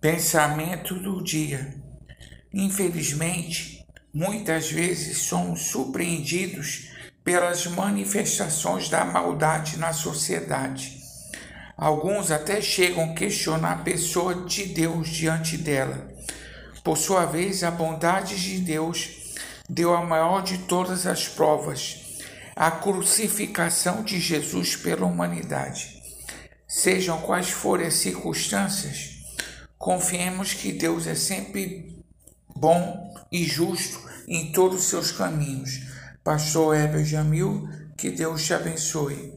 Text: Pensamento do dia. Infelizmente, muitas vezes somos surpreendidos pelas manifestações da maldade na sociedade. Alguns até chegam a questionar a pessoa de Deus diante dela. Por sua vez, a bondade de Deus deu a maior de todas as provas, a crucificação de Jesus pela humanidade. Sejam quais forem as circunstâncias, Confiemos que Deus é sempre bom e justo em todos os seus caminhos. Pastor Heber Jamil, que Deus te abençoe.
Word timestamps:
Pensamento 0.00 0.94
do 0.94 1.20
dia. 1.24 1.74
Infelizmente, 2.54 3.84
muitas 4.14 4.70
vezes 4.70 5.18
somos 5.18 5.62
surpreendidos 5.62 6.92
pelas 7.24 7.66
manifestações 7.66 8.88
da 8.88 9.04
maldade 9.04 9.76
na 9.76 9.92
sociedade. 9.92 11.02
Alguns 11.76 12.30
até 12.30 12.60
chegam 12.60 13.10
a 13.10 13.14
questionar 13.14 13.72
a 13.72 13.82
pessoa 13.82 14.46
de 14.46 14.66
Deus 14.66 15.08
diante 15.08 15.56
dela. 15.56 16.08
Por 16.84 16.96
sua 16.96 17.26
vez, 17.26 17.64
a 17.64 17.70
bondade 17.72 18.40
de 18.40 18.60
Deus 18.60 19.34
deu 19.68 19.92
a 19.96 20.06
maior 20.06 20.44
de 20.44 20.58
todas 20.58 21.08
as 21.08 21.26
provas, 21.26 22.20
a 22.54 22.70
crucificação 22.70 24.04
de 24.04 24.20
Jesus 24.20 24.76
pela 24.76 25.06
humanidade. 25.06 26.00
Sejam 26.68 27.20
quais 27.22 27.50
forem 27.50 27.88
as 27.88 27.94
circunstâncias, 27.94 29.17
Confiemos 29.78 30.52
que 30.52 30.72
Deus 30.72 31.06
é 31.06 31.14
sempre 31.14 32.04
bom 32.54 33.14
e 33.30 33.44
justo 33.44 34.00
em 34.26 34.50
todos 34.50 34.80
os 34.80 34.84
seus 34.86 35.12
caminhos. 35.12 35.82
Pastor 36.24 36.76
Heber 36.76 37.04
Jamil, 37.04 37.68
que 37.96 38.10
Deus 38.10 38.44
te 38.44 38.52
abençoe. 38.52 39.32